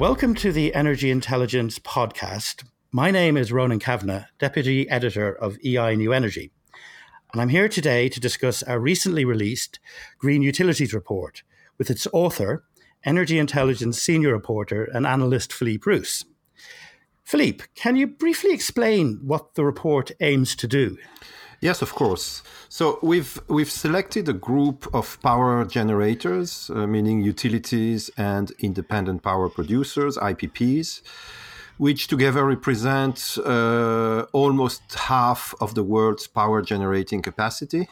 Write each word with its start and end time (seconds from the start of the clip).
Welcome 0.00 0.34
to 0.36 0.50
the 0.50 0.74
Energy 0.74 1.10
Intelligence 1.10 1.78
podcast. 1.78 2.64
My 2.90 3.10
name 3.10 3.36
is 3.36 3.52
Ronan 3.52 3.80
Kavanagh, 3.80 4.24
Deputy 4.38 4.88
Editor 4.88 5.30
of 5.30 5.58
EI 5.62 5.94
New 5.94 6.14
Energy. 6.14 6.52
And 7.34 7.42
I'm 7.42 7.50
here 7.50 7.68
today 7.68 8.08
to 8.08 8.18
discuss 8.18 8.62
our 8.62 8.80
recently 8.80 9.26
released 9.26 9.78
Green 10.16 10.40
Utilities 10.40 10.94
Report 10.94 11.42
with 11.76 11.90
its 11.90 12.06
author, 12.14 12.64
Energy 13.04 13.38
Intelligence 13.38 14.00
Senior 14.00 14.32
Reporter 14.32 14.84
and 14.84 15.06
Analyst 15.06 15.52
Philippe 15.52 15.82
Roos. 15.84 16.24
Philippe, 17.22 17.66
can 17.74 17.94
you 17.94 18.06
briefly 18.06 18.54
explain 18.54 19.20
what 19.22 19.54
the 19.54 19.66
report 19.66 20.12
aims 20.22 20.56
to 20.56 20.66
do? 20.66 20.96
Yes, 21.60 21.82
of 21.82 21.94
course. 21.94 22.42
So 22.70 22.98
we've 23.02 23.38
we've 23.48 23.70
selected 23.70 24.28
a 24.28 24.32
group 24.32 24.88
of 24.94 25.20
power 25.20 25.66
generators, 25.66 26.70
uh, 26.70 26.86
meaning 26.86 27.20
utilities 27.20 28.10
and 28.16 28.50
independent 28.60 29.22
power 29.22 29.50
producers 29.50 30.16
(IPPs), 30.16 31.02
which 31.76 32.06
together 32.06 32.46
represent 32.46 33.36
uh, 33.44 34.22
almost 34.32 34.82
half 34.94 35.54
of 35.60 35.74
the 35.74 35.82
world's 35.82 36.26
power 36.26 36.62
generating 36.62 37.20
capacity. 37.20 37.88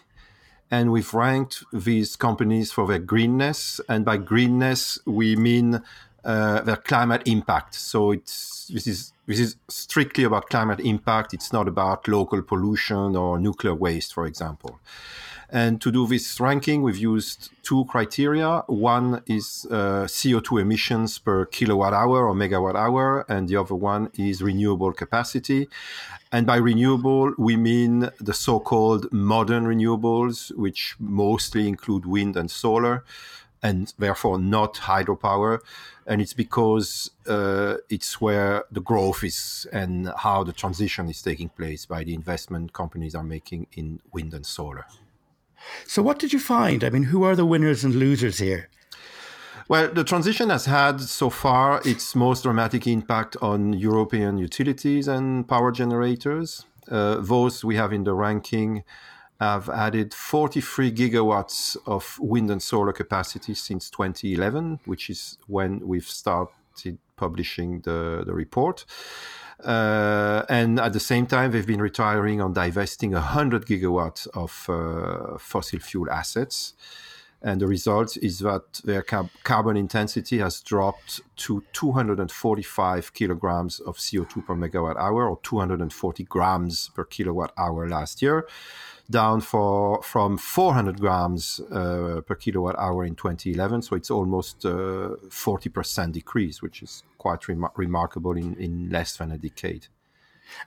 And 0.70 0.90
we've 0.90 1.12
ranked 1.12 1.62
these 1.72 2.16
companies 2.16 2.72
for 2.72 2.86
their 2.86 2.98
greenness, 2.98 3.82
and 3.86 4.02
by 4.02 4.16
greenness 4.16 4.98
we 5.04 5.36
mean 5.36 5.82
uh, 6.24 6.60
their 6.62 6.76
climate 6.76 7.22
impact. 7.26 7.74
So 7.74 8.10
it's 8.12 8.68
this 8.68 8.86
is 8.86 9.12
this 9.26 9.40
is 9.40 9.56
strictly 9.68 10.24
about 10.24 10.48
climate 10.48 10.80
impact. 10.80 11.34
It's 11.34 11.52
not 11.52 11.68
about 11.68 12.08
local 12.08 12.42
pollution 12.42 13.16
or 13.16 13.38
nuclear 13.38 13.74
waste, 13.74 14.14
for 14.14 14.26
example. 14.26 14.80
And 15.50 15.80
to 15.80 15.90
do 15.90 16.06
this 16.06 16.40
ranking, 16.40 16.82
we've 16.82 16.98
used 16.98 17.50
two 17.62 17.86
criteria. 17.86 18.64
One 18.66 19.22
is 19.26 19.66
uh, 19.70 20.04
CO2 20.04 20.60
emissions 20.60 21.18
per 21.18 21.46
kilowatt 21.46 21.94
hour 21.94 22.26
or 22.26 22.34
megawatt 22.34 22.74
hour, 22.74 23.24
and 23.30 23.48
the 23.48 23.56
other 23.56 23.74
one 23.74 24.10
is 24.14 24.42
renewable 24.42 24.92
capacity. 24.92 25.68
And 26.30 26.46
by 26.46 26.56
renewable, 26.56 27.32
we 27.38 27.56
mean 27.56 28.10
the 28.20 28.34
so 28.34 28.60
called 28.60 29.10
modern 29.10 29.64
renewables, 29.64 30.54
which 30.54 30.96
mostly 30.98 31.66
include 31.66 32.04
wind 32.04 32.36
and 32.36 32.50
solar 32.50 33.04
and 33.62 33.92
therefore 33.98 34.38
not 34.38 34.74
hydropower. 34.74 35.60
And 36.06 36.20
it's 36.20 36.32
because 36.32 37.10
uh, 37.26 37.76
it's 37.88 38.20
where 38.20 38.64
the 38.70 38.80
growth 38.80 39.22
is 39.24 39.66
and 39.72 40.10
how 40.18 40.44
the 40.44 40.52
transition 40.52 41.08
is 41.08 41.20
taking 41.20 41.50
place 41.50 41.84
by 41.86 42.04
the 42.04 42.14
investment 42.14 42.72
companies 42.72 43.14
are 43.14 43.24
making 43.24 43.66
in 43.74 44.00
wind 44.12 44.32
and 44.32 44.46
solar. 44.46 44.86
So, 45.86 46.02
what 46.02 46.18
did 46.18 46.32
you 46.32 46.38
find? 46.38 46.84
I 46.84 46.90
mean, 46.90 47.04
who 47.04 47.24
are 47.24 47.36
the 47.36 47.44
winners 47.44 47.84
and 47.84 47.94
losers 47.94 48.38
here? 48.38 48.70
Well, 49.68 49.92
the 49.92 50.02
transition 50.02 50.48
has 50.48 50.64
had 50.64 50.98
so 51.00 51.28
far 51.28 51.82
its 51.84 52.14
most 52.14 52.44
dramatic 52.44 52.86
impact 52.86 53.36
on 53.42 53.74
European 53.74 54.38
utilities 54.38 55.08
and 55.08 55.46
power 55.46 55.72
generators. 55.72 56.64
Uh, 56.90 57.16
those 57.20 57.62
we 57.64 57.76
have 57.76 57.92
in 57.92 58.04
the 58.04 58.14
ranking 58.14 58.82
have 59.40 59.68
added 59.68 60.12
43 60.12 60.92
gigawatts 60.92 61.76
of 61.86 62.18
wind 62.20 62.50
and 62.50 62.62
solar 62.62 62.92
capacity 62.92 63.54
since 63.54 63.88
2011, 63.90 64.80
which 64.84 65.08
is 65.10 65.38
when 65.46 65.86
we've 65.86 66.08
started 66.08 66.98
publishing 67.16 67.80
the, 67.82 68.24
the 68.26 68.34
report. 68.34 68.84
Uh, 69.64 70.44
and 70.48 70.78
at 70.80 70.92
the 70.92 71.00
same 71.00 71.26
time, 71.26 71.50
they've 71.50 71.66
been 71.66 71.82
retiring 71.82 72.40
or 72.40 72.48
divesting 72.48 73.12
100 73.12 73.66
gigawatts 73.66 74.26
of 74.34 74.66
uh, 74.68 75.38
fossil 75.38 75.78
fuel 75.80 76.10
assets. 76.10 76.74
And 77.40 77.60
the 77.60 77.68
result 77.68 78.16
is 78.16 78.40
that 78.40 78.80
their 78.84 79.02
carbon 79.02 79.76
intensity 79.76 80.38
has 80.38 80.60
dropped 80.60 81.20
to 81.36 81.62
245 81.72 83.14
kilograms 83.14 83.78
of 83.78 83.96
CO2 83.96 84.44
per 84.44 84.54
megawatt 84.56 84.96
hour, 84.96 85.28
or 85.28 85.38
240 85.44 86.24
grams 86.24 86.88
per 86.88 87.04
kilowatt 87.04 87.52
hour 87.56 87.88
last 87.88 88.22
year 88.22 88.48
down 89.10 89.40
for 89.40 90.02
from 90.02 90.36
400 90.36 91.00
grams 91.00 91.60
uh, 91.70 92.20
per 92.26 92.34
kilowatt 92.34 92.76
hour 92.78 93.04
in 93.04 93.14
2011. 93.14 93.82
So 93.82 93.96
it's 93.96 94.10
almost 94.10 94.64
uh, 94.64 95.16
40% 95.28 96.12
decrease, 96.12 96.62
which 96.62 96.82
is 96.82 97.02
quite 97.16 97.48
rem- 97.48 97.68
remarkable 97.76 98.36
in, 98.36 98.54
in 98.56 98.90
less 98.90 99.16
than 99.16 99.32
a 99.32 99.38
decade. 99.38 99.86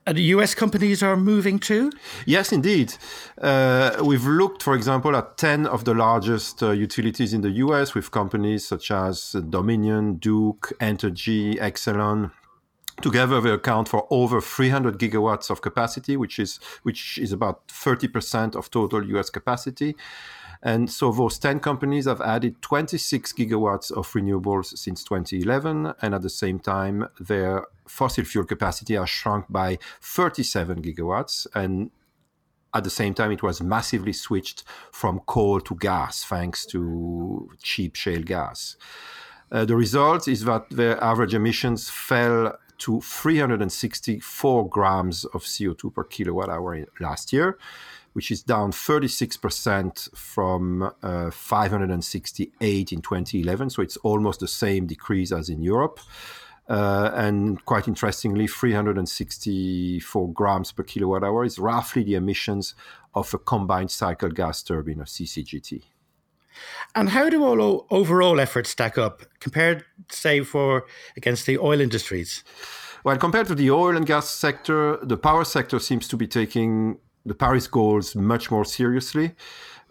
And 0.05 0.17
the 0.17 0.23
US 0.35 0.53
companies 0.53 1.01
are 1.01 1.17
moving 1.17 1.59
too? 1.59 1.91
Yes, 2.25 2.51
indeed. 2.51 2.93
Uh, 3.39 3.97
we've 4.03 4.25
looked, 4.25 4.63
for 4.63 4.75
example, 4.75 5.15
at 5.15 5.37
10 5.37 5.65
of 5.65 5.85
the 5.85 5.93
largest 5.93 6.61
uh, 6.61 6.71
utilities 6.71 7.33
in 7.33 7.41
the 7.41 7.49
US 7.49 7.95
with 7.95 8.11
companies 8.11 8.67
such 8.67 8.91
as 8.91 9.35
Dominion, 9.49 10.15
Duke, 10.15 10.73
Entergy, 10.79 11.57
Exelon, 11.59 12.31
Together, 13.01 13.41
they 13.41 13.49
account 13.49 13.89
for 13.89 14.07
over 14.09 14.41
300 14.41 14.97
gigawatts 14.97 15.49
of 15.49 15.61
capacity, 15.61 16.17
which 16.17 16.39
is 16.39 16.59
which 16.83 17.17
is 17.17 17.31
about 17.31 17.67
30% 17.67 18.55
of 18.55 18.69
total 18.69 19.05
U.S. 19.09 19.29
capacity. 19.29 19.95
And 20.63 20.91
so 20.91 21.11
those 21.11 21.39
10 21.39 21.59
companies 21.59 22.05
have 22.05 22.21
added 22.21 22.61
26 22.61 23.33
gigawatts 23.33 23.91
of 23.91 24.07
renewables 24.11 24.77
since 24.77 25.03
2011. 25.03 25.93
And 26.01 26.13
at 26.13 26.21
the 26.21 26.29
same 26.29 26.59
time, 26.59 27.07
their 27.19 27.65
fossil 27.87 28.25
fuel 28.25 28.45
capacity 28.45 28.95
has 28.95 29.09
shrunk 29.09 29.45
by 29.49 29.79
37 30.01 30.83
gigawatts. 30.83 31.47
And 31.55 31.89
at 32.73 32.83
the 32.83 32.89
same 32.91 33.13
time, 33.13 33.31
it 33.31 33.41
was 33.41 33.61
massively 33.61 34.13
switched 34.13 34.63
from 34.91 35.21
coal 35.25 35.61
to 35.61 35.75
gas 35.75 36.23
thanks 36.23 36.65
to 36.67 37.49
cheap 37.61 37.95
shale 37.95 38.21
gas. 38.21 38.77
Uh, 39.51 39.65
the 39.65 39.75
result 39.75 40.27
is 40.27 40.45
that 40.45 40.69
their 40.69 41.03
average 41.03 41.33
emissions 41.33 41.89
fell 41.89 42.57
to 42.81 42.99
364 43.01 44.69
grams 44.69 45.25
of 45.25 45.43
CO2 45.43 45.93
per 45.93 46.03
kilowatt 46.03 46.49
hour 46.49 46.85
last 46.99 47.31
year, 47.31 47.57
which 48.13 48.31
is 48.31 48.41
down 48.41 48.71
36% 48.71 50.15
from 50.15 50.91
uh, 51.03 51.29
568 51.31 52.91
in 52.91 53.01
2011. 53.01 53.69
So 53.69 53.81
it's 53.81 53.97
almost 53.97 54.39
the 54.39 54.47
same 54.47 54.87
decrease 54.87 55.31
as 55.31 55.49
in 55.49 55.61
Europe. 55.61 55.99
Uh, 56.67 57.11
and 57.13 57.63
quite 57.65 57.87
interestingly, 57.87 58.47
364 58.47 60.33
grams 60.33 60.71
per 60.71 60.83
kilowatt 60.83 61.23
hour 61.23 61.43
is 61.43 61.59
roughly 61.59 62.03
the 62.03 62.15
emissions 62.15 62.73
of 63.13 63.33
a 63.33 63.37
combined 63.37 63.91
cycle 63.91 64.29
gas 64.29 64.63
turbine, 64.63 65.01
or 65.01 65.05
CCGT. 65.05 65.83
And 66.95 67.09
how 67.09 67.29
do 67.29 67.43
all 67.43 67.87
overall 67.89 68.39
efforts 68.39 68.69
stack 68.69 68.97
up 68.97 69.23
compared, 69.39 69.85
say, 70.09 70.41
for 70.41 70.85
against 71.15 71.45
the 71.45 71.57
oil 71.57 71.79
industries? 71.81 72.43
Well, 73.03 73.17
compared 73.17 73.47
to 73.47 73.55
the 73.55 73.71
oil 73.71 73.95
and 73.95 74.05
gas 74.05 74.29
sector, 74.29 74.97
the 75.01 75.17
power 75.17 75.43
sector 75.43 75.79
seems 75.79 76.07
to 76.09 76.17
be 76.17 76.27
taking 76.27 76.97
the 77.25 77.33
Paris 77.33 77.67
goals 77.67 78.15
much 78.15 78.51
more 78.51 78.65
seriously. 78.65 79.35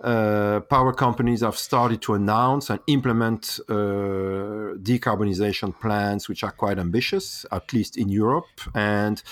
Uh, 0.02 0.60
power 0.60 0.94
companies 0.94 1.42
have 1.42 1.58
started 1.58 2.00
to 2.00 2.14
announce 2.14 2.70
and 2.70 2.80
implement 2.86 3.60
uh, 3.68 4.72
decarbonization 4.82 5.78
plans 5.78 6.26
which 6.28 6.42
are 6.42 6.52
quite 6.52 6.78
ambitious, 6.78 7.44
at 7.52 7.72
least 7.72 7.98
in 7.98 8.08
Europe. 8.08 8.60
And 8.74 9.22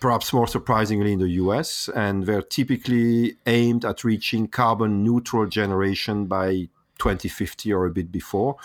perhaps 0.00 0.32
more 0.32 0.46
surprisingly 0.46 1.12
in 1.12 1.18
the 1.18 1.30
US, 1.30 1.88
and 1.94 2.26
they're 2.26 2.42
typically 2.42 3.36
aimed 3.46 3.84
at 3.84 4.04
reaching 4.04 4.48
carbon 4.48 5.02
neutral 5.02 5.46
generation 5.46 6.26
by 6.26 6.68
2050 6.98 7.72
or 7.72 7.86
a 7.86 7.90
bit 7.90 8.10
before, 8.12 8.56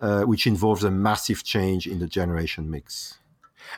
uh, 0.00 0.22
which 0.22 0.46
involves 0.46 0.84
a 0.84 0.90
massive 0.90 1.44
change 1.44 1.86
in 1.86 1.98
the 1.98 2.06
generation 2.06 2.70
mix. 2.70 3.18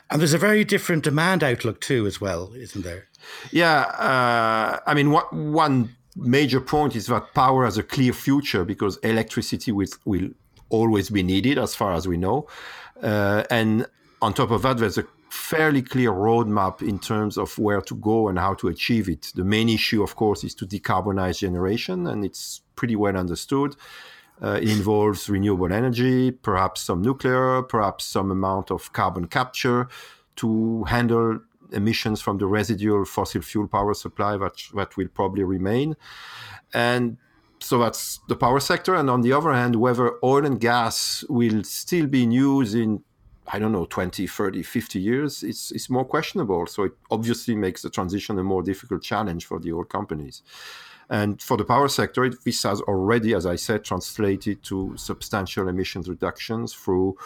And 0.09 0.19
there's 0.19 0.33
a 0.33 0.37
very 0.37 0.63
different 0.63 1.03
demand 1.03 1.43
outlook 1.43 1.79
too, 1.81 2.05
as 2.05 2.19
well, 2.19 2.53
isn't 2.53 2.83
there? 2.83 3.07
Yeah, 3.51 3.81
uh, 3.81 4.79
I 4.85 4.93
mean, 4.93 5.11
what, 5.11 5.31
one 5.33 5.95
major 6.15 6.59
point 6.59 6.95
is 6.95 7.07
that 7.07 7.33
power 7.33 7.63
has 7.65 7.77
a 7.77 7.83
clear 7.83 8.13
future 8.13 8.65
because 8.65 8.97
electricity 8.97 9.71
will, 9.71 9.87
will 10.05 10.29
always 10.69 11.09
be 11.09 11.23
needed, 11.23 11.57
as 11.57 11.73
far 11.73 11.93
as 11.93 12.07
we 12.07 12.17
know, 12.17 12.47
uh, 13.01 13.43
and 13.49 13.85
on 14.21 14.33
top 14.33 14.51
of 14.51 14.61
that, 14.63 14.77
there's 14.77 14.97
a 14.97 15.05
fairly 15.37 15.81
clear 15.81 16.11
roadmap 16.11 16.81
in 16.81 16.99
terms 16.99 17.37
of 17.37 17.57
where 17.57 17.81
to 17.81 17.95
go 17.95 18.27
and 18.27 18.37
how 18.39 18.53
to 18.55 18.67
achieve 18.67 19.07
it. 19.07 19.31
The 19.35 19.43
main 19.43 19.69
issue, 19.69 20.03
of 20.03 20.15
course, 20.15 20.43
is 20.43 20.55
to 20.55 20.65
decarbonize 20.65 21.39
generation, 21.39 22.07
and 22.07 22.25
it's 22.25 22.61
pretty 22.75 22.95
well 22.95 23.15
understood. 23.15 23.75
Uh, 24.41 24.59
it 24.61 24.69
involves 24.69 25.29
renewable 25.29 25.71
energy, 25.71 26.31
perhaps 26.31 26.81
some 26.81 27.01
nuclear, 27.01 27.63
perhaps 27.63 28.05
some 28.05 28.29
amount 28.29 28.71
of 28.71 28.93
carbon 28.93 29.27
capture 29.27 29.87
to 30.35 30.83
handle 30.83 31.39
emissions 31.71 32.21
from 32.21 32.37
the 32.37 32.45
residual 32.45 33.03
fossil 33.05 33.41
fuel 33.41 33.67
power 33.67 33.93
supply 33.93 34.37
that, 34.37 34.53
that 34.75 34.95
will 34.95 35.07
probably 35.07 35.43
remain. 35.43 35.95
And 36.73 37.17
so 37.59 37.79
that's 37.79 38.19
the 38.27 38.35
power 38.35 38.59
sector. 38.59 38.95
And 38.95 39.09
on 39.09 39.21
the 39.21 39.33
other 39.33 39.53
hand, 39.53 39.75
whether 39.75 40.13
oil 40.23 40.45
and 40.45 40.59
gas 40.59 41.23
will 41.27 41.63
still 41.63 42.05
be 42.07 42.23
in 42.23 42.31
use 42.31 42.73
in 42.73 43.03
I 43.47 43.59
don't 43.59 43.71
know, 43.71 43.85
20, 43.85 44.27
30, 44.27 44.63
50 44.63 44.99
years, 44.99 45.43
it's, 45.43 45.71
it's 45.71 45.89
more 45.89 46.05
questionable. 46.05 46.67
So 46.67 46.83
it 46.83 46.93
obviously 47.09 47.55
makes 47.55 47.81
the 47.81 47.89
transition 47.89 48.37
a 48.39 48.43
more 48.43 48.61
difficult 48.61 49.03
challenge 49.03 49.45
for 49.45 49.59
the 49.59 49.71
old 49.71 49.89
companies. 49.89 50.43
And 51.09 51.41
for 51.41 51.55
the 51.55 51.63
power 51.63 51.87
sector, 51.87 52.25
it, 52.25 52.43
this 52.43 52.63
has 52.63 52.81
already, 52.81 53.33
as 53.33 53.45
I 53.45 53.55
said, 53.55 53.85
translated 53.85 54.63
to 54.63 54.95
substantial 54.97 55.69
emissions 55.69 56.09
reductions 56.09 56.73
through 56.73 57.17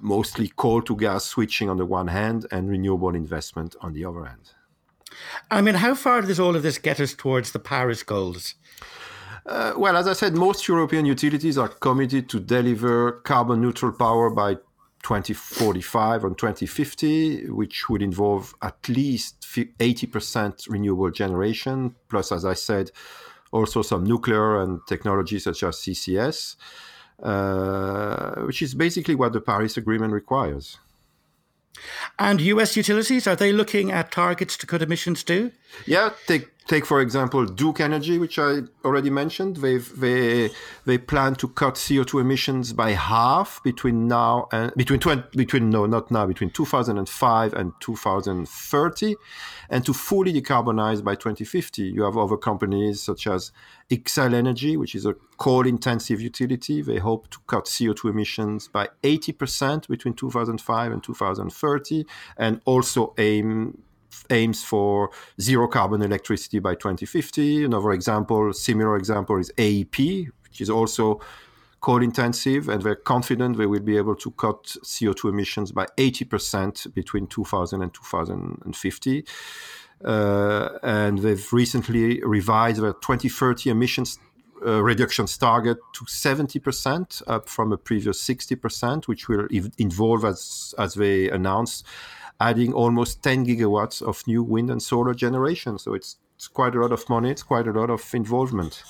mostly 0.00 0.52
coal 0.56 0.82
to 0.82 0.96
gas 0.96 1.24
switching 1.24 1.68
on 1.68 1.76
the 1.76 1.86
one 1.86 2.08
hand 2.08 2.46
and 2.50 2.68
renewable 2.68 3.14
investment 3.14 3.74
on 3.80 3.92
the 3.92 4.04
other 4.04 4.24
hand. 4.24 4.52
I 5.50 5.60
mean, 5.62 5.76
how 5.76 5.94
far 5.94 6.22
does 6.22 6.38
all 6.38 6.54
of 6.54 6.62
this 6.62 6.78
get 6.78 7.00
us 7.00 7.14
towards 7.14 7.52
the 7.52 7.58
Paris 7.58 8.02
goals? 8.02 8.54
Uh, 9.46 9.72
well, 9.76 9.96
as 9.96 10.06
I 10.06 10.12
said, 10.12 10.34
most 10.34 10.68
European 10.68 11.06
utilities 11.06 11.56
are 11.56 11.68
committed 11.68 12.28
to 12.28 12.38
deliver 12.38 13.12
carbon 13.12 13.62
neutral 13.62 13.92
power 13.92 14.28
by 14.28 14.58
2045 15.02 16.24
and 16.24 16.36
2050, 16.38 17.50
which 17.50 17.88
would 17.88 18.02
involve 18.02 18.54
at 18.62 18.88
least 18.88 19.40
80% 19.42 20.68
renewable 20.68 21.10
generation, 21.10 21.94
plus, 22.08 22.32
as 22.32 22.44
I 22.44 22.54
said, 22.54 22.90
also 23.52 23.82
some 23.82 24.04
nuclear 24.04 24.60
and 24.60 24.80
technology 24.86 25.38
such 25.38 25.62
as 25.62 25.76
CCS, 25.76 26.56
uh, 27.22 28.42
which 28.42 28.62
is 28.62 28.74
basically 28.74 29.14
what 29.14 29.32
the 29.32 29.40
Paris 29.40 29.76
Agreement 29.76 30.12
requires. 30.12 30.78
And 32.18 32.40
US 32.40 32.76
utilities, 32.76 33.26
are 33.26 33.36
they 33.36 33.52
looking 33.52 33.92
at 33.92 34.10
targets 34.10 34.56
to 34.58 34.66
cut 34.66 34.82
emissions 34.82 35.22
too? 35.22 35.52
Yeah, 35.86 36.10
take 36.26 36.48
take 36.68 36.84
for 36.84 37.00
example 37.00 37.46
Duke 37.46 37.80
Energy, 37.80 38.18
which 38.18 38.38
I 38.38 38.60
already 38.84 39.10
mentioned. 39.10 39.56
They 39.56 39.78
they 39.78 40.50
they 40.84 40.98
plan 40.98 41.34
to 41.36 41.48
cut 41.48 41.74
CO2 41.74 42.20
emissions 42.20 42.72
by 42.72 42.90
half 42.92 43.60
between 43.64 44.06
now 44.06 44.48
and 44.52 44.72
between 44.76 45.00
20, 45.00 45.36
between 45.36 45.70
no 45.70 45.86
not 45.86 46.10
now 46.10 46.26
between 46.26 46.50
2005 46.50 47.54
and 47.54 47.72
2030, 47.80 49.16
and 49.70 49.84
to 49.84 49.92
fully 49.92 50.32
decarbonize 50.32 51.02
by 51.02 51.14
2050. 51.14 51.82
You 51.82 52.02
have 52.02 52.16
other 52.16 52.36
companies 52.36 53.00
such 53.00 53.26
as 53.26 53.50
Xcel 53.90 54.34
Energy, 54.34 54.76
which 54.76 54.94
is 54.94 55.06
a 55.06 55.14
coal-intensive 55.38 56.20
utility. 56.20 56.82
They 56.82 56.98
hope 56.98 57.30
to 57.30 57.38
cut 57.46 57.64
CO2 57.64 58.10
emissions 58.10 58.68
by 58.68 58.88
80% 59.02 59.88
between 59.88 60.14
2005 60.14 60.92
and 60.92 61.02
2030, 61.02 62.04
and 62.36 62.60
also 62.66 63.14
aim 63.16 63.78
aims 64.30 64.64
for 64.64 65.10
zero 65.40 65.68
carbon 65.68 66.02
electricity 66.02 66.58
by 66.58 66.74
2050. 66.74 67.64
Another 67.64 67.92
example, 67.92 68.52
similar 68.52 68.96
example, 68.96 69.38
is 69.38 69.52
AEP, 69.56 70.28
which 70.42 70.60
is 70.60 70.70
also 70.70 71.20
coal 71.80 72.02
intensive, 72.02 72.68
and 72.68 72.82
they're 72.82 72.96
confident 72.96 73.56
they 73.56 73.66
will 73.66 73.80
be 73.80 73.96
able 73.96 74.16
to 74.16 74.30
cut 74.32 74.64
CO2 74.64 75.30
emissions 75.30 75.72
by 75.72 75.86
80% 75.96 76.92
between 76.94 77.26
2000 77.26 77.82
and 77.82 77.94
2050. 77.94 79.24
Uh, 80.04 80.68
and 80.82 81.18
they've 81.18 81.52
recently 81.52 82.20
revised 82.22 82.80
their 82.82 82.92
2030 82.92 83.70
emissions 83.70 84.18
uh, 84.66 84.82
reductions 84.82 85.38
target 85.38 85.78
to 85.92 86.04
70%, 86.04 87.22
up 87.28 87.48
from 87.48 87.72
a 87.72 87.76
previous 87.76 88.20
60%, 88.22 89.06
which 89.06 89.28
will 89.28 89.46
involve, 89.78 90.24
as, 90.24 90.74
as 90.78 90.94
they 90.94 91.30
announced, 91.30 91.86
adding 92.40 92.72
almost 92.72 93.22
10 93.22 93.46
gigawatts 93.46 94.02
of 94.02 94.26
new 94.26 94.42
wind 94.42 94.70
and 94.70 94.82
solar 94.82 95.14
generation. 95.14 95.78
So 95.78 95.94
it's, 95.94 96.16
it's 96.36 96.48
quite 96.48 96.74
a 96.74 96.80
lot 96.80 96.92
of 96.92 97.08
money, 97.08 97.30
it's 97.30 97.42
quite 97.42 97.66
a 97.66 97.72
lot 97.72 97.90
of 97.90 98.14
involvement. 98.14 98.82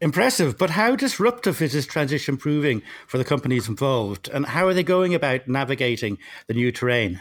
Impressive, 0.00 0.56
but 0.56 0.70
how 0.70 0.96
disruptive 0.96 1.60
is 1.60 1.74
this 1.74 1.84
transition 1.84 2.38
proving 2.38 2.80
for 3.06 3.18
the 3.18 3.24
companies 3.24 3.68
involved, 3.68 4.30
and 4.30 4.46
how 4.46 4.66
are 4.66 4.72
they 4.72 4.82
going 4.82 5.14
about 5.14 5.46
navigating 5.46 6.16
the 6.46 6.54
new 6.54 6.72
terrain? 6.72 7.20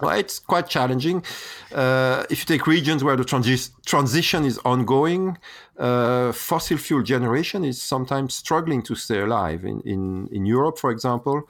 Well, 0.00 0.18
it's 0.18 0.40
quite 0.40 0.68
challenging. 0.68 1.24
Uh, 1.72 2.24
if 2.28 2.40
you 2.40 2.46
take 2.46 2.66
regions 2.66 3.04
where 3.04 3.14
the 3.14 3.22
transi- 3.22 3.70
transition 3.86 4.44
is 4.44 4.58
ongoing, 4.64 5.38
uh, 5.78 6.32
fossil 6.32 6.76
fuel 6.76 7.04
generation 7.04 7.64
is 7.64 7.80
sometimes 7.80 8.34
struggling 8.34 8.82
to 8.82 8.96
stay 8.96 9.20
alive. 9.20 9.64
In, 9.64 9.80
in, 9.82 10.28
in 10.32 10.44
Europe, 10.44 10.78
for 10.78 10.90
example, 10.90 11.48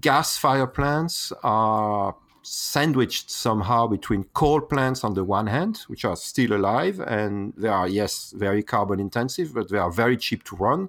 gas 0.00 0.38
fire 0.38 0.66
plants 0.66 1.30
are 1.42 2.14
sandwiched 2.42 3.30
somehow 3.30 3.86
between 3.86 4.24
coal 4.34 4.60
plants 4.60 5.04
on 5.04 5.14
the 5.14 5.24
one 5.24 5.46
hand, 5.46 5.78
which 5.88 6.04
are 6.04 6.16
still 6.16 6.52
alive, 6.52 7.00
and 7.00 7.52
they 7.56 7.68
are, 7.68 7.88
yes, 7.88 8.32
very 8.36 8.62
carbon 8.62 9.00
intensive, 9.00 9.54
but 9.54 9.68
they 9.68 9.78
are 9.78 9.90
very 9.90 10.16
cheap 10.16 10.44
to 10.44 10.56
run 10.56 10.88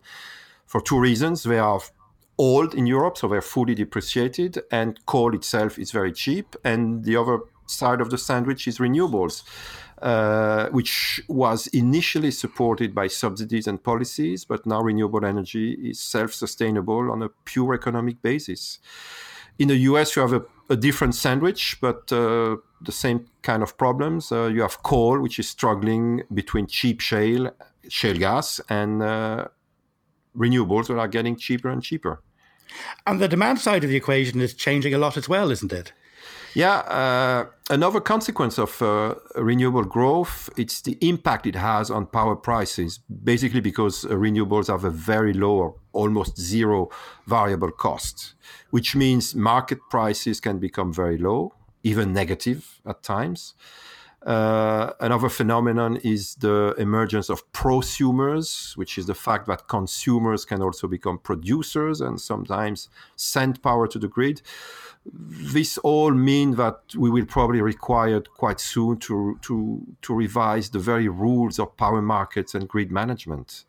for 0.65 0.81
two 0.81 0.99
reasons. 0.99 1.43
They 1.43 1.59
are 1.59 1.81
old 2.37 2.73
in 2.73 2.87
Europe, 2.87 3.17
so 3.17 3.27
they're 3.27 3.41
fully 3.41 3.75
depreciated, 3.75 4.59
and 4.71 5.05
coal 5.05 5.35
itself 5.35 5.77
is 5.77 5.91
very 5.91 6.13
cheap. 6.13 6.55
And 6.63 7.03
the 7.03 7.15
other 7.17 7.39
side 7.67 8.01
of 8.01 8.09
the 8.09 8.17
sandwich 8.17 8.67
is 8.67 8.77
renewables, 8.79 9.43
uh, 10.01 10.69
which 10.69 11.21
was 11.27 11.67
initially 11.67 12.31
supported 12.31 12.95
by 12.95 13.07
subsidies 13.07 13.67
and 13.67 13.83
policies, 13.83 14.45
but 14.45 14.65
now 14.65 14.81
renewable 14.81 15.25
energy 15.25 15.73
is 15.73 15.99
self 15.99 16.33
sustainable 16.33 17.11
on 17.11 17.21
a 17.21 17.29
pure 17.45 17.73
economic 17.73 18.21
basis. 18.21 18.79
In 19.59 19.67
the 19.67 19.77
US, 19.77 20.15
you 20.15 20.21
have 20.21 20.33
a, 20.33 20.43
a 20.71 20.75
different 20.77 21.13
sandwich, 21.13 21.77
but 21.81 22.11
uh, 22.13 22.55
the 22.81 22.91
same 22.91 23.25
kind 23.43 23.61
of 23.61 23.77
problems. 23.77 24.31
Uh, 24.31 24.45
you 24.45 24.61
have 24.61 24.81
coal, 24.83 25.19
which 25.19 25.37
is 25.37 25.49
struggling 25.49 26.23
between 26.33 26.65
cheap 26.65 27.01
shale, 27.01 27.51
shale 27.89 28.17
gas, 28.17 28.61
and 28.69 29.03
uh, 29.03 29.47
renewables 30.35 30.87
that 30.87 30.97
are 30.97 31.09
getting 31.09 31.35
cheaper 31.35 31.69
and 31.69 31.83
cheaper. 31.83 32.21
And 33.05 33.19
the 33.19 33.27
demand 33.27 33.59
side 33.59 33.83
of 33.83 33.89
the 33.89 33.97
equation 33.97 34.39
is 34.39 34.53
changing 34.53 34.93
a 34.93 34.97
lot 34.97 35.17
as 35.17 35.27
well, 35.27 35.51
isn't 35.51 35.73
it? 35.73 35.91
Yeah, 36.53 36.79
uh, 36.79 37.45
another 37.69 38.01
consequence 38.01 38.59
of 38.59 38.81
uh, 38.81 39.15
renewable 39.35 39.85
growth 39.85 40.49
it's 40.57 40.81
the 40.81 40.97
impact 40.99 41.47
it 41.47 41.55
has 41.55 41.89
on 41.89 42.07
power 42.07 42.35
prices. 42.35 42.99
Basically, 43.23 43.61
because 43.61 44.03
uh, 44.05 44.09
renewables 44.09 44.67
have 44.67 44.83
a 44.83 44.89
very 44.89 45.33
low, 45.33 45.55
or 45.57 45.75
almost 45.93 46.37
zero 46.37 46.89
variable 47.25 47.71
cost, 47.71 48.33
which 48.69 48.95
means 48.95 49.33
market 49.33 49.79
prices 49.89 50.41
can 50.41 50.59
become 50.59 50.91
very 50.93 51.17
low, 51.17 51.53
even 51.83 52.11
negative 52.13 52.81
at 52.85 53.01
times. 53.01 53.53
Uh, 54.25 54.93
another 54.99 55.29
phenomenon 55.29 55.97
is 56.03 56.35
the 56.35 56.75
emergence 56.77 57.27
of 57.29 57.51
prosumers, 57.53 58.77
which 58.77 58.97
is 58.99 59.07
the 59.07 59.15
fact 59.15 59.47
that 59.47 59.67
consumers 59.67 60.45
can 60.45 60.61
also 60.61 60.87
become 60.87 61.17
producers 61.17 62.01
and 62.01 62.21
sometimes 62.21 62.89
send 63.15 63.61
power 63.63 63.87
to 63.87 63.97
the 63.97 64.07
grid. 64.07 64.41
This 65.05 65.79
all 65.79 66.11
mean 66.11 66.55
that 66.57 66.81
we 66.95 67.09
will 67.09 67.25
probably 67.25 67.61
require 67.61 68.21
quite 68.21 68.59
soon 68.59 68.97
to, 68.97 69.39
to, 69.41 69.81
to 70.03 70.13
revise 70.13 70.69
the 70.69 70.77
very 70.77 71.07
rules 71.07 71.57
of 71.57 71.75
power 71.75 72.03
markets 72.03 72.53
and 72.53 72.67
grid 72.67 72.91
management. 72.91 73.65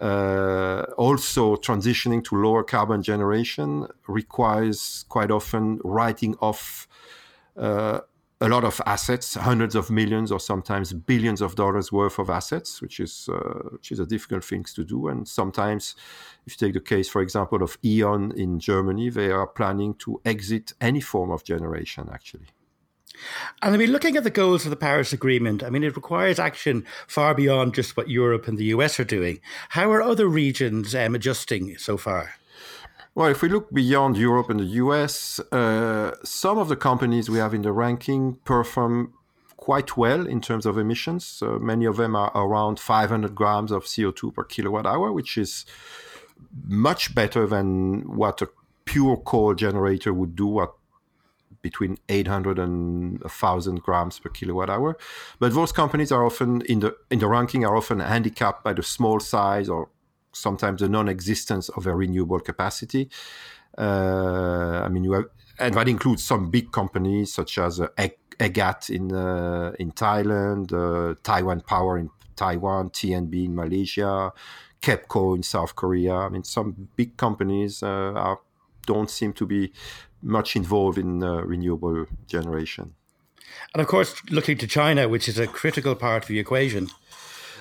Uh, 0.00 0.84
also, 0.96 1.56
transitioning 1.56 2.22
to 2.24 2.36
lower 2.36 2.62
carbon 2.62 3.02
generation 3.02 3.88
requires 4.06 5.04
quite 5.08 5.32
often 5.32 5.80
writing 5.82 6.36
off 6.40 6.86
uh, 7.56 8.00
a 8.42 8.48
lot 8.48 8.64
of 8.64 8.80
assets, 8.86 9.34
hundreds 9.34 9.76
of 9.76 9.88
millions 9.88 10.32
or 10.32 10.40
sometimes 10.40 10.92
billions 10.92 11.40
of 11.40 11.54
dollars 11.54 11.92
worth 11.92 12.18
of 12.18 12.28
assets, 12.28 12.82
which 12.82 12.98
is 12.98 13.28
uh, 13.32 13.68
which 13.70 13.92
is 13.92 14.00
a 14.00 14.06
difficult 14.06 14.44
thing 14.44 14.64
to 14.64 14.84
do. 14.84 15.08
And 15.08 15.28
sometimes, 15.28 15.94
if 16.46 16.60
you 16.60 16.66
take 16.66 16.74
the 16.74 16.94
case, 16.94 17.08
for 17.08 17.22
example, 17.22 17.62
of 17.62 17.78
E.ON 17.84 18.32
in 18.32 18.58
Germany, 18.58 19.10
they 19.10 19.30
are 19.30 19.46
planning 19.46 19.94
to 20.04 20.20
exit 20.24 20.72
any 20.80 21.00
form 21.00 21.30
of 21.30 21.44
generation, 21.44 22.10
actually. 22.12 22.48
And 23.62 23.74
I 23.74 23.76
mean, 23.76 23.92
looking 23.92 24.16
at 24.16 24.24
the 24.24 24.30
goals 24.30 24.64
of 24.64 24.70
the 24.70 24.76
Paris 24.76 25.12
Agreement, 25.12 25.62
I 25.62 25.70
mean, 25.70 25.84
it 25.84 25.94
requires 25.94 26.40
action 26.40 26.84
far 27.06 27.34
beyond 27.34 27.74
just 27.74 27.96
what 27.96 28.08
Europe 28.08 28.48
and 28.48 28.58
the 28.58 28.72
US 28.76 28.98
are 28.98 29.04
doing. 29.04 29.40
How 29.70 29.92
are 29.92 30.02
other 30.02 30.26
regions 30.26 30.94
um, 30.94 31.14
adjusting 31.14 31.76
so 31.78 31.96
far? 31.96 32.34
Well, 33.14 33.28
if 33.28 33.42
we 33.42 33.48
look 33.50 33.70
beyond 33.72 34.16
Europe 34.16 34.48
and 34.48 34.60
the 34.60 34.72
US, 34.84 35.38
uh, 35.52 36.16
some 36.24 36.56
of 36.58 36.68
the 36.68 36.76
companies 36.76 37.28
we 37.28 37.38
have 37.38 37.52
in 37.52 37.62
the 37.62 37.72
ranking 37.72 38.36
perform 38.44 39.12
quite 39.58 39.96
well 39.96 40.26
in 40.26 40.40
terms 40.40 40.66
of 40.66 40.76
emissions. 40.76 41.40
Many 41.40 41.84
of 41.84 41.96
them 41.96 42.16
are 42.16 42.32
around 42.34 42.80
500 42.80 43.34
grams 43.34 43.70
of 43.70 43.84
CO2 43.84 44.34
per 44.34 44.42
kilowatt 44.42 44.86
hour, 44.86 45.12
which 45.12 45.38
is 45.38 45.64
much 46.66 47.14
better 47.14 47.46
than 47.46 48.16
what 48.16 48.42
a 48.42 48.48
pure 48.84 49.16
coal 49.18 49.54
generator 49.54 50.12
would 50.12 50.34
do 50.34 50.60
at 50.62 50.70
between 51.60 51.96
800 52.08 52.58
and 52.58 53.20
1000 53.20 53.82
grams 53.82 54.18
per 54.18 54.28
kilowatt 54.30 54.68
hour 54.68 54.98
but 55.38 55.54
those 55.54 55.70
companies 55.70 56.10
are 56.10 56.26
often 56.26 56.60
in 56.62 56.80
the 56.80 56.96
in 57.08 57.20
the 57.20 57.28
ranking 57.28 57.64
are 57.64 57.76
often 57.76 58.00
handicapped 58.00 58.64
by 58.64 58.72
the 58.72 58.82
small 58.82 59.20
size 59.20 59.68
or 59.68 59.88
sometimes 60.32 60.80
the 60.80 60.88
non-existence 60.88 61.68
of 61.70 61.86
a 61.86 61.94
renewable 61.94 62.40
capacity. 62.40 63.08
Uh, 63.76 64.82
I 64.84 64.88
mean, 64.88 65.04
you 65.04 65.12
have, 65.12 65.24
and 65.58 65.74
that 65.74 65.88
includes 65.88 66.22
some 66.24 66.50
big 66.50 66.72
companies 66.72 67.32
such 67.32 67.58
as 67.58 67.80
uh, 67.80 67.88
EGAT 67.98 68.90
in 68.90 69.12
uh, 69.12 69.72
in 69.78 69.92
Thailand, 69.92 70.72
uh, 70.72 71.14
Taiwan 71.22 71.60
Power 71.60 71.98
in 71.98 72.10
Taiwan, 72.36 72.90
TNB 72.90 73.44
in 73.44 73.54
Malaysia, 73.54 74.32
KEPCO 74.80 75.36
in 75.36 75.42
South 75.42 75.76
Korea. 75.76 76.14
I 76.14 76.28
mean, 76.28 76.44
some 76.44 76.88
big 76.96 77.16
companies 77.16 77.82
uh, 77.82 78.12
are, 78.16 78.40
don't 78.86 79.10
seem 79.10 79.32
to 79.34 79.46
be 79.46 79.72
much 80.22 80.56
involved 80.56 80.98
in 80.98 81.22
uh, 81.22 81.42
renewable 81.42 82.06
generation. 82.26 82.94
And 83.74 83.80
of 83.80 83.86
course, 83.86 84.14
looking 84.30 84.58
to 84.58 84.66
China, 84.66 85.08
which 85.08 85.28
is 85.28 85.38
a 85.38 85.46
critical 85.46 85.94
part 85.94 86.24
of 86.24 86.28
the 86.28 86.38
equation. 86.38 86.88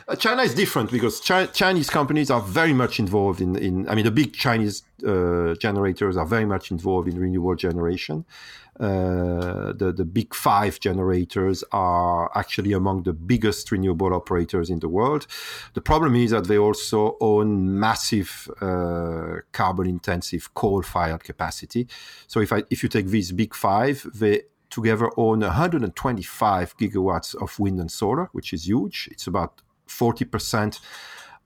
Uh, 0.07 0.15
China 0.15 0.41
is 0.41 0.53
different 0.53 0.91
because 0.91 1.19
Chi- 1.19 1.47
Chinese 1.47 1.89
companies 1.89 2.29
are 2.29 2.41
very 2.41 2.73
much 2.73 2.99
involved 2.99 3.41
in, 3.41 3.55
in 3.55 3.87
I 3.89 3.95
mean, 3.95 4.05
the 4.05 4.11
big 4.11 4.33
Chinese 4.33 4.83
uh, 5.05 5.55
generators 5.55 6.17
are 6.17 6.25
very 6.25 6.45
much 6.45 6.71
involved 6.71 7.07
in 7.07 7.19
renewable 7.19 7.55
generation. 7.55 8.25
Uh, 8.79 9.73
the, 9.73 9.93
the 9.95 10.05
big 10.05 10.33
five 10.33 10.79
generators 10.79 11.63
are 11.71 12.31
actually 12.35 12.73
among 12.73 13.03
the 13.03 13.13
biggest 13.13 13.71
renewable 13.71 14.13
operators 14.13 14.69
in 14.69 14.79
the 14.79 14.89
world. 14.89 15.27
The 15.73 15.81
problem 15.81 16.15
is 16.15 16.31
that 16.31 16.47
they 16.47 16.57
also 16.57 17.17
own 17.19 17.79
massive 17.79 18.49
uh, 18.59 19.41
carbon 19.51 19.87
intensive 19.87 20.53
coal 20.55 20.81
fired 20.81 21.23
capacity. 21.23 21.87
So 22.27 22.39
if, 22.39 22.51
I, 22.51 22.63
if 22.69 22.81
you 22.81 22.89
take 22.89 23.07
these 23.07 23.31
big 23.31 23.53
five, 23.53 24.07
they 24.15 24.43
together 24.71 25.11
own 25.17 25.41
125 25.41 26.77
gigawatts 26.77 27.35
of 27.35 27.59
wind 27.59 27.79
and 27.79 27.91
solar, 27.91 28.29
which 28.31 28.53
is 28.53 28.67
huge. 28.67 29.09
It's 29.11 29.27
about 29.27 29.61
40% 29.99 30.79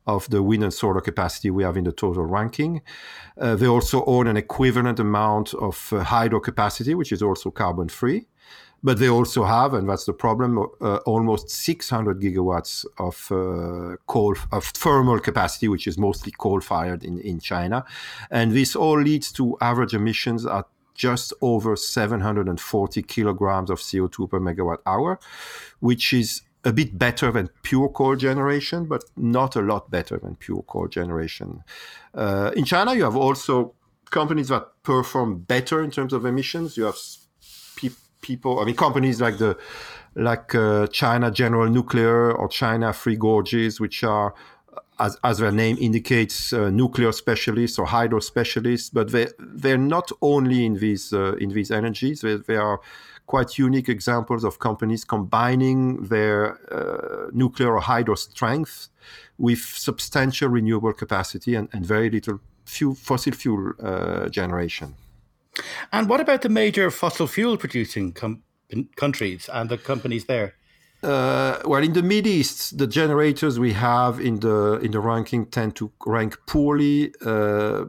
of 0.07 0.29
the 0.29 0.43
wind 0.43 0.63
and 0.63 0.73
solar 0.73 1.01
capacity 1.01 1.49
we 1.49 1.63
have 1.63 1.77
in 1.77 1.83
the 1.83 1.91
total 1.91 2.25
ranking. 2.25 2.81
Uh, 3.39 3.55
they 3.55 3.67
also 3.67 4.03
own 4.05 4.27
an 4.27 4.37
equivalent 4.37 4.99
amount 4.99 5.53
of 5.55 5.91
uh, 5.91 6.03
hydro 6.03 6.39
capacity, 6.39 6.93
which 6.93 7.11
is 7.11 7.21
also 7.21 7.49
carbon 7.51 7.89
free. 7.89 8.25
But 8.83 8.99
they 8.99 9.09
also 9.09 9.45
have, 9.45 9.73
and 9.73 9.89
that's 9.89 10.05
the 10.05 10.13
problem, 10.13 10.59
uh, 10.79 10.97
almost 11.07 11.49
600 11.49 12.21
gigawatts 12.21 12.85
of 12.99 13.31
uh, 13.31 13.97
coal 14.05 14.35
of 14.51 14.65
thermal 14.65 15.19
capacity, 15.19 15.67
which 15.67 15.87
is 15.87 15.97
mostly 15.97 16.31
coal-fired 16.37 17.03
in, 17.03 17.19
in 17.21 17.39
China, 17.39 17.83
and 18.29 18.51
this 18.51 18.75
all 18.75 19.01
leads 19.01 19.31
to 19.31 19.57
average 19.59 19.95
emissions 19.95 20.45
at 20.45 20.67
just 20.93 21.33
over 21.41 21.75
740 21.75 23.01
kilograms 23.03 23.69
of 23.71 23.79
CO2 23.79 24.29
per 24.29 24.39
megawatt 24.39 24.77
hour, 24.85 25.19
which 25.79 26.13
is 26.13 26.43
a 26.65 26.73
bit 26.73 26.97
better 26.97 27.31
than 27.31 27.49
pure 27.61 27.89
coal 27.89 28.15
generation, 28.15 28.85
but 28.85 29.03
not 29.15 29.55
a 29.55 29.61
lot 29.61 29.91
better 29.91 30.17
than 30.17 30.35
pure 30.35 30.63
coal 30.63 30.87
generation. 30.87 31.63
Uh, 32.13 32.51
in 32.55 32.65
China, 32.65 32.93
you 32.95 33.03
have 33.03 33.15
also 33.15 33.75
companies 34.09 34.49
that 34.49 34.63
perform 34.83 35.39
better 35.39 35.83
in 35.83 35.91
terms 35.91 36.11
of 36.11 36.25
emissions. 36.25 36.75
You 36.75 36.85
have 36.85 36.97
pe- 37.77 37.89
people, 38.21 38.59
I 38.59 38.65
mean, 38.65 38.75
companies 38.75 39.21
like 39.21 39.37
the 39.37 39.57
like 40.15 40.55
uh, 40.55 40.87
China 40.87 41.29
General 41.29 41.69
Nuclear 41.69 42.31
or 42.31 42.47
China 42.47 42.93
Three 42.93 43.17
Gorges, 43.17 43.79
which 43.79 44.03
are 44.03 44.33
as, 44.99 45.17
as 45.23 45.39
their 45.39 45.51
name 45.51 45.77
indicates, 45.79 46.53
uh, 46.53 46.69
nuclear 46.69 47.11
specialists 47.11 47.77
or 47.77 47.85
hydro 47.85 48.19
specialists, 48.19 48.89
but 48.89 49.11
they 49.11 49.27
they're 49.39 49.77
not 49.77 50.11
only 50.21 50.65
in 50.65 50.75
these 50.79 51.13
uh, 51.13 51.35
in 51.35 51.49
these 51.49 51.69
energies. 51.71 52.21
They, 52.21 52.37
they, 52.37 52.55
are 52.55 52.79
quite 53.25 53.57
unique 53.57 53.89
examples 53.89 54.43
of 54.43 54.59
companies 54.59 55.03
combining 55.03 56.03
their 56.03 56.59
uh, 56.71 57.29
nuclear 57.33 57.73
or 57.73 57.81
hydro 57.81 58.15
strength 58.15 58.89
with 59.37 59.59
substantial 59.59 60.49
renewable 60.49 60.93
capacity 60.93 61.55
and, 61.55 61.69
and 61.73 61.85
very 61.85 62.09
little 62.09 62.39
fuel, 62.65 62.95
fossil 62.95 63.33
fuel 63.33 63.73
uh, 63.81 64.29
generation. 64.29 64.95
And 65.91 66.09
what 66.09 66.19
about 66.19 66.41
the 66.41 66.49
major 66.49 66.91
fossil 66.91 67.27
fuel 67.27 67.57
producing 67.57 68.11
com- 68.13 68.43
countries 68.95 69.49
and 69.51 69.69
the 69.69 69.77
companies 69.77 70.25
there? 70.25 70.55
Uh, 71.03 71.59
well, 71.65 71.83
in 71.83 71.93
the 71.93 72.01
Mid 72.01 72.25
East, 72.25 72.77
the 72.77 72.87
generators 72.87 73.59
we 73.59 73.73
have 73.73 74.19
in 74.19 74.39
the 74.39 74.79
in 74.81 74.91
the 74.91 74.99
ranking 74.99 75.45
tend 75.45 75.75
to 75.75 75.91
rank 76.05 76.37
poorly. 76.47 77.13
Uh, 77.23 77.85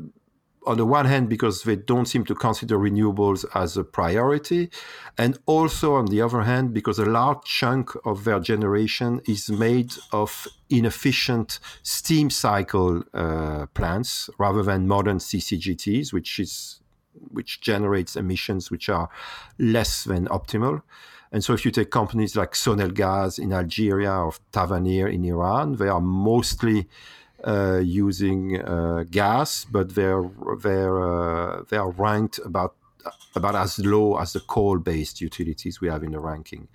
on 0.66 0.76
the 0.76 0.86
one 0.86 1.06
hand, 1.06 1.28
because 1.28 1.62
they 1.62 1.76
don't 1.76 2.06
seem 2.06 2.24
to 2.24 2.34
consider 2.34 2.78
renewables 2.78 3.44
as 3.54 3.76
a 3.76 3.84
priority, 3.84 4.70
and 5.16 5.38
also 5.46 5.94
on 5.94 6.06
the 6.06 6.20
other 6.20 6.42
hand, 6.42 6.74
because 6.74 6.98
a 6.98 7.04
large 7.04 7.44
chunk 7.44 7.90
of 8.04 8.24
their 8.24 8.40
generation 8.40 9.20
is 9.26 9.48
made 9.48 9.92
of 10.12 10.48
inefficient 10.68 11.60
steam 11.82 12.30
cycle 12.30 13.02
uh, 13.14 13.66
plants 13.74 14.28
rather 14.38 14.62
than 14.62 14.88
modern 14.88 15.18
CCGTs, 15.18 16.12
which 16.12 16.38
is 16.38 16.80
which 17.30 17.60
generates 17.62 18.14
emissions 18.14 18.70
which 18.70 18.90
are 18.90 19.08
less 19.58 20.04
than 20.04 20.26
optimal. 20.26 20.82
And 21.32 21.42
so, 21.42 21.54
if 21.54 21.64
you 21.64 21.70
take 21.70 21.90
companies 21.90 22.36
like 22.36 22.52
Sonelgaz 22.52 23.38
in 23.38 23.52
Algeria 23.52 24.12
or 24.12 24.32
Tavanir 24.52 25.12
in 25.12 25.24
Iran, 25.24 25.76
they 25.76 25.88
are 25.88 26.00
mostly 26.00 26.88
uh, 27.44 27.80
using 27.82 28.60
uh, 28.60 29.04
gas, 29.10 29.64
but 29.64 29.94
they're 29.94 30.28
they're 30.60 31.02
uh, 31.02 31.62
they 31.68 31.76
are 31.76 31.90
ranked 31.90 32.38
about 32.44 32.74
about 33.34 33.54
as 33.54 33.78
low 33.78 34.16
as 34.18 34.32
the 34.32 34.40
coal-based 34.40 35.20
utilities 35.20 35.80
we 35.80 35.88
have 35.88 36.02
in 36.02 36.12
the 36.12 36.18
ranking. 36.18 36.68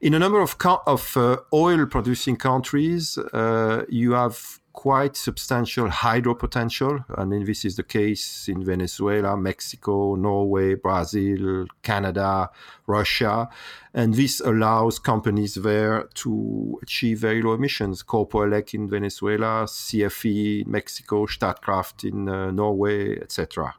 In 0.00 0.14
a 0.14 0.18
number 0.18 0.40
of 0.40 0.58
co- 0.58 0.82
of 0.86 1.16
uh, 1.16 1.38
oil-producing 1.52 2.36
countries, 2.36 3.18
uh, 3.18 3.84
you 3.88 4.12
have 4.12 4.60
quite 4.78 5.16
substantial 5.16 5.88
hydro 5.88 6.36
potential. 6.36 7.04
And 7.16 7.32
this 7.44 7.64
is 7.64 7.74
the 7.74 7.82
case 7.82 8.46
in 8.46 8.64
Venezuela, 8.64 9.36
Mexico, 9.36 10.14
Norway, 10.14 10.76
Brazil, 10.76 11.66
Canada, 11.82 12.48
Russia. 12.86 13.48
And 13.92 14.14
this 14.14 14.38
allows 14.38 15.00
companies 15.00 15.56
there 15.56 16.04
to 16.22 16.78
achieve 16.80 17.18
very 17.18 17.42
low 17.42 17.54
emissions. 17.54 18.04
Corpoelec 18.04 18.72
in 18.72 18.88
Venezuela, 18.88 19.64
CFE 19.66 20.64
in 20.64 20.70
Mexico, 20.70 21.26
Statkraft 21.26 22.08
in 22.08 22.28
uh, 22.28 22.52
Norway, 22.52 23.18
etc. 23.18 23.74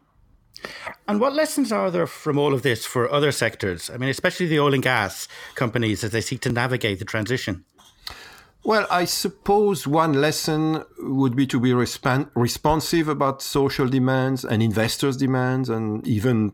And 1.07 1.21
what 1.21 1.31
lessons 1.31 1.71
are 1.71 1.89
there 1.89 2.07
from 2.07 2.37
all 2.37 2.53
of 2.53 2.61
this 2.61 2.85
for 2.85 3.09
other 3.09 3.31
sectors? 3.31 3.89
I 3.89 3.95
mean, 3.95 4.09
especially 4.09 4.47
the 4.47 4.59
oil 4.59 4.73
and 4.73 4.83
gas 4.83 5.29
companies 5.55 6.03
as 6.03 6.11
they 6.11 6.19
seek 6.19 6.41
to 6.41 6.51
navigate 6.51 6.99
the 6.99 7.05
transition? 7.05 7.63
Well, 8.63 8.85
I 8.91 9.05
suppose 9.05 9.87
one 9.87 10.13
lesson 10.13 10.83
would 10.99 11.35
be 11.35 11.47
to 11.47 11.59
be 11.59 11.71
resp- 11.71 12.29
responsive 12.35 13.07
about 13.07 13.41
social 13.41 13.87
demands 13.87 14.43
and 14.43 14.61
investors' 14.61 15.15
demands, 15.17 15.69
and 15.69 16.05
even 16.05 16.53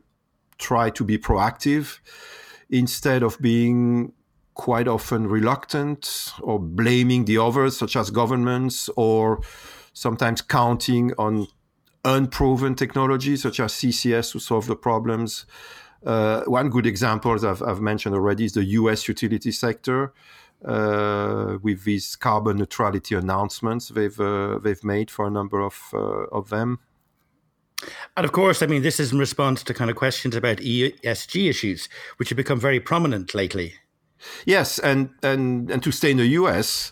try 0.57 0.89
to 0.91 1.03
be 1.03 1.17
proactive 1.17 1.99
instead 2.69 3.23
of 3.23 3.39
being 3.41 4.13
quite 4.53 4.87
often 4.87 5.27
reluctant 5.27 6.31
or 6.41 6.59
blaming 6.59 7.25
the 7.25 7.37
others, 7.37 7.75
such 7.75 7.95
as 7.95 8.11
governments, 8.11 8.89
or 8.95 9.41
sometimes 9.93 10.41
counting 10.41 11.11
on 11.17 11.47
unproven 12.05 12.75
technologies 12.75 13.41
such 13.41 13.59
as 13.59 13.73
CCS 13.73 14.31
to 14.31 14.39
solve 14.39 14.67
the 14.67 14.75
problems. 14.75 15.45
Uh, 16.05 16.43
one 16.43 16.69
good 16.69 16.85
example, 16.85 17.33
as 17.33 17.43
I've, 17.43 17.63
I've 17.63 17.81
mentioned 17.81 18.13
already, 18.13 18.45
is 18.45 18.53
the 18.53 18.63
US 18.63 19.07
utility 19.07 19.51
sector 19.51 20.13
with 21.61 21.83
these 21.83 22.15
carbon 22.15 22.57
neutrality 22.57 23.15
announcements 23.15 23.89
they've 23.89 24.19
uh, 24.19 24.59
they've 24.59 24.83
made 24.83 25.11
for 25.11 25.25
a 25.25 25.31
number 25.31 25.61
of 25.61 25.89
uh, 25.93 26.25
of 26.31 26.49
them. 26.49 26.79
And 28.17 28.25
of 28.25 28.31
course, 28.31 28.61
I 28.61 28.67
mean 28.67 28.81
this 28.81 28.99
is 28.99 29.11
in 29.11 29.19
response 29.19 29.63
to 29.63 29.73
kind 29.73 29.89
of 29.89 29.95
questions 29.95 30.35
about 30.35 30.57
ESG 30.57 31.49
issues, 31.49 31.89
which 32.17 32.29
have 32.29 32.37
become 32.37 32.59
very 32.59 32.79
prominent 32.79 33.35
lately. 33.35 33.73
Yes, 34.45 34.79
and 34.79 35.09
and 35.21 35.69
and 35.69 35.83
to 35.83 35.91
stay 35.91 36.11
in 36.11 36.17
the 36.17 36.27
U.S. 36.27 36.91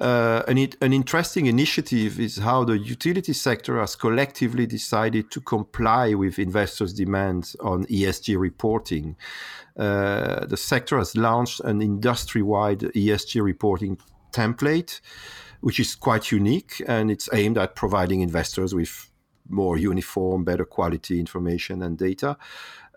Uh, 0.00 0.42
an, 0.48 0.58
an 0.80 0.92
interesting 0.92 1.46
initiative 1.46 2.18
is 2.18 2.38
how 2.38 2.64
the 2.64 2.76
utility 2.76 3.32
sector 3.32 3.78
has 3.78 3.94
collectively 3.94 4.66
decided 4.66 5.30
to 5.30 5.40
comply 5.40 6.14
with 6.14 6.38
investors' 6.38 6.92
demands 6.92 7.54
on 7.60 7.84
ESG 7.86 8.38
reporting. 8.38 9.16
Uh, 9.76 10.46
the 10.46 10.56
sector 10.56 10.98
has 10.98 11.16
launched 11.16 11.60
an 11.60 11.80
industry 11.80 12.42
wide 12.42 12.80
ESG 12.80 13.42
reporting 13.42 13.98
template, 14.32 15.00
which 15.60 15.78
is 15.78 15.94
quite 15.94 16.32
unique 16.32 16.82
and 16.88 17.10
it's 17.10 17.28
aimed 17.32 17.56
at 17.56 17.76
providing 17.76 18.20
investors 18.20 18.74
with 18.74 19.10
more 19.48 19.76
uniform, 19.76 20.44
better 20.44 20.64
quality 20.64 21.20
information 21.20 21.82
and 21.82 21.98
data. 21.98 22.36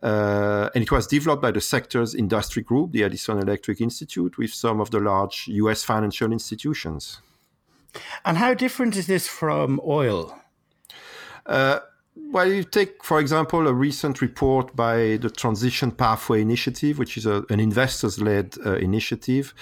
Uh, 0.03 0.69
and 0.75 0.83
it 0.83 0.91
was 0.91 1.07
developed 1.07 1.41
by 1.41 1.51
the 1.51 1.61
sector's 1.61 2.13
industry 2.13 2.61
group, 2.61 2.91
the 2.91 3.03
Edison 3.03 3.39
Electric 3.39 3.81
Institute, 3.81 4.37
with 4.37 4.53
some 4.53 4.79
of 4.79 4.91
the 4.91 4.99
large 4.99 5.47
US 5.47 5.83
financial 5.83 6.31
institutions. 6.31 7.19
And 8.23 8.37
how 8.37 8.53
different 8.53 8.95
is 8.95 9.07
this 9.07 9.27
from 9.27 9.81
oil? 9.85 10.37
Uh, 11.45 11.79
well, 12.15 12.51
you 12.51 12.63
take, 12.63 13.03
for 13.03 13.19
example, 13.19 13.67
a 13.67 13.73
recent 13.73 14.21
report 14.21 14.75
by 14.75 15.17
the 15.17 15.29
Transition 15.29 15.91
Pathway 15.91 16.41
Initiative, 16.41 16.99
which 16.99 17.17
is 17.17 17.25
a, 17.25 17.45
an 17.49 17.59
investors 17.59 18.19
led 18.19 18.55
uh, 18.65 18.75
initiative. 18.75 19.53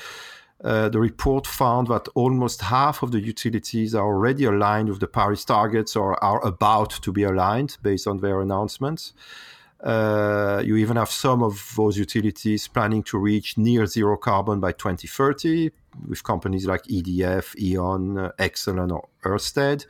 Uh, 0.63 0.89
the 0.89 0.99
report 0.99 1.45
found 1.45 1.87
that 1.87 2.07
almost 2.15 2.61
half 2.61 3.03
of 3.03 3.11
the 3.11 3.19
utilities 3.19 3.93
are 3.93 4.05
already 4.05 4.45
aligned 4.45 4.89
with 4.89 4.99
the 4.99 5.07
Paris 5.07 5.45
targets 5.45 5.95
or 5.95 6.21
are 6.23 6.43
about 6.45 6.89
to 6.89 7.11
be 7.11 7.23
aligned 7.23 7.77
based 7.83 8.07
on 8.07 8.19
their 8.19 8.41
announcements. 8.41 9.13
Uh, 9.81 10.61
you 10.65 10.77
even 10.77 10.97
have 10.97 11.11
some 11.11 11.43
of 11.43 11.73
those 11.75 11.97
utilities 11.97 12.67
planning 12.67 13.03
to 13.03 13.17
reach 13.17 13.57
near 13.57 13.85
zero 13.85 14.17
carbon 14.17 14.59
by 14.59 14.71
2030 14.71 15.69
with 16.07 16.23
companies 16.23 16.65
like 16.65 16.83
EDF, 16.83 17.55
E.ON, 17.59 18.17
uh, 18.17 18.31
Exelon, 18.39 18.91
or 18.91 19.07
Ørsted. 19.23 19.85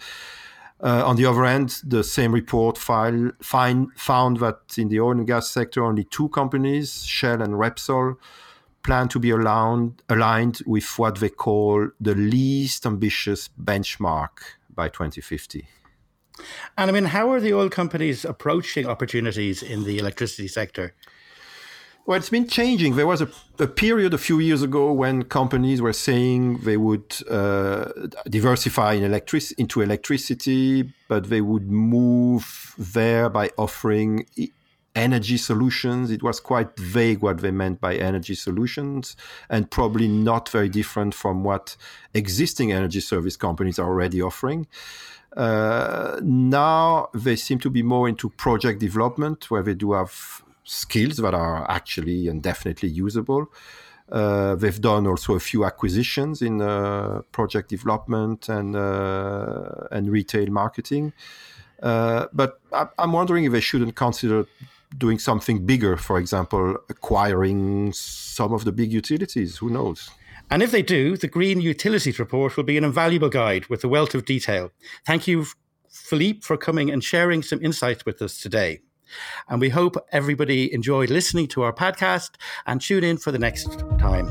Uh, 0.84 1.04
on 1.06 1.16
the 1.16 1.26
other 1.26 1.46
hand, 1.46 1.82
the 1.84 2.04
same 2.04 2.34
report 2.34 2.78
file, 2.78 3.32
find, 3.42 3.88
found 3.96 4.38
that 4.38 4.60
in 4.78 4.90
the 4.90 5.00
oil 5.00 5.12
and 5.12 5.26
gas 5.26 5.50
sector, 5.50 5.84
only 5.84 6.04
two 6.04 6.28
companies, 6.30 7.06
Shell 7.06 7.42
and 7.42 7.54
Repsol, 7.54 8.18
plan 8.84 9.08
to 9.08 9.20
be 9.20 9.30
aligned, 9.30 10.04
aligned 10.10 10.62
with 10.66 11.00
what 11.00 11.16
they 11.20 11.30
call 11.30 11.90
the 12.00 12.14
least 12.14 12.86
ambitious 12.86 13.50
benchmark 13.62 14.30
by 14.74 14.90
2050. 14.90 15.66
And 16.78 16.90
I 16.90 16.94
mean, 16.94 17.06
how 17.06 17.32
are 17.32 17.40
the 17.40 17.54
oil 17.54 17.70
companies 17.70 18.26
approaching 18.26 18.88
opportunities 18.88 19.64
in 19.64 19.84
the 19.84 19.98
electricity 19.98 20.48
sector? 20.48 20.94
Well, 22.06 22.18
it's 22.18 22.30
been 22.30 22.48
changing. 22.48 22.96
There 22.96 23.08
was 23.08 23.22
a, 23.22 23.30
a, 23.58 23.66
period 23.66 24.14
a 24.14 24.20
few 24.20 24.38
years 24.38 24.62
ago 24.62 24.94
when 24.94 25.24
companies 25.24 25.82
were 25.82 25.94
saying 25.94 26.60
they 26.60 26.78
would 26.78 27.16
uh, 27.28 27.90
diversify 28.30 28.94
in 28.94 29.04
electric- 29.04 29.58
into 29.58 29.82
electricity, 29.82 30.94
but 31.08 31.30
they 31.30 31.42
would 31.42 31.68
move 31.72 32.76
there 32.78 33.28
by 33.28 33.50
offering 33.58 34.28
energy 34.96 35.38
solutions. 35.38 36.10
It 36.10 36.24
was 36.24 36.40
quite 36.40 36.78
vague 36.78 37.22
what 37.22 37.40
they 37.40 37.52
meant 37.52 37.82
by 37.82 37.96
energy 37.96 38.36
solutions, 38.36 39.16
and 39.50 39.70
probably 39.70 40.08
not 40.08 40.50
very 40.50 40.70
different 40.70 41.14
from 41.14 41.44
what 41.44 41.76
existing 42.14 42.72
energy 42.72 43.02
service 43.02 43.38
companies 43.38 43.78
are 43.80 43.88
already 43.88 44.22
offering. 44.22 44.68
Uh, 45.36 46.20
now 46.24 47.10
they 47.14 47.36
seem 47.36 47.60
to 47.60 47.70
be 47.70 47.84
more 47.84 48.08
into 48.08 48.30
project 48.30 48.80
development, 48.80 49.52
where 49.52 49.64
they 49.64 49.74
do 49.74 49.92
have 49.94 50.44
skills 50.64 51.18
that 51.18 51.34
are 51.34 51.70
actually 51.70 52.28
and 52.28 52.42
definitely 52.42 52.90
usable. 52.90 53.52
Uh, 54.12 54.56
they've 54.56 54.82
done 54.82 55.08
also 55.08 55.34
a 55.34 55.40
few 55.40 55.66
acquisitions 55.66 56.42
in 56.42 56.62
uh, 56.62 57.22
project 57.32 57.70
development 57.70 58.50
and 58.50 58.76
uh, 58.76 59.88
and 59.92 60.10
retail 60.10 60.50
marketing. 60.52 61.12
Uh, 61.82 62.28
but 62.32 62.60
I, 62.72 62.88
am 63.00 63.14
wondering 63.14 63.46
if 63.46 63.52
they 63.52 63.60
shouldn't 63.60 63.96
consider 63.96 64.46
doing 64.98 65.20
something 65.20 65.66
bigger. 65.66 65.98
For 65.98 66.18
example, 66.18 66.78
acquiring 66.90 67.94
some 67.94 68.54
of 68.54 68.66
the 68.66 68.72
big 68.72 68.92
utilities. 68.92 69.58
Who 69.58 69.70
knows? 69.70 70.10
And 70.52 70.62
if 70.62 70.72
they 70.72 70.84
do, 70.84 71.18
the 71.18 71.28
Green 71.28 71.60
Utilities 71.60 72.20
Report 72.20 72.56
will 72.56 72.64
be 72.64 72.78
an 72.78 72.84
invaluable 72.84 73.30
guide 73.30 73.66
with 73.68 73.84
a 73.84 73.88
wealth 73.88 74.14
of 74.14 74.26
detail. 74.26 74.72
Thank 75.06 75.28
you, 75.28 75.48
Philippe, 75.90 76.42
for 76.42 76.56
coming 76.56 76.92
and 76.92 77.04
sharing 77.04 77.42
some 77.42 77.64
insights 77.64 78.06
with 78.06 78.22
us 78.22 78.40
today. 78.40 78.82
And 79.50 79.60
we 79.62 79.70
hope 79.70 79.96
everybody 80.12 80.74
enjoyed 80.74 81.10
listening 81.10 81.48
to 81.50 81.64
our 81.64 81.74
podcast 81.74 82.32
and 82.66 82.82
tune 82.82 83.04
in 83.04 83.18
for 83.18 83.32
the 83.32 83.40
next 83.40 83.80
time. 84.00 84.30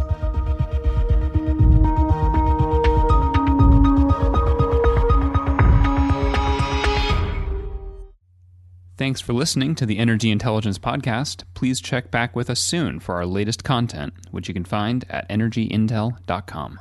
Thanks 8.97 9.21
for 9.21 9.33
listening 9.33 9.75
to 9.77 9.87
the 9.87 9.99
Energy 9.99 10.31
Intelligence 10.31 10.79
Podcast. 10.79 11.43
Please 11.55 11.81
check 11.81 12.13
back 12.13 12.37
with 12.37 12.49
us 12.49 12.61
soon 12.61 13.01
for 13.01 13.17
our 13.17 13.27
latest 13.27 13.65
content, 13.65 14.15
which 14.31 14.47
you 14.47 14.55
can 14.55 14.65
find 14.65 15.05
at 15.11 15.29
energyintel.com. 15.29 16.79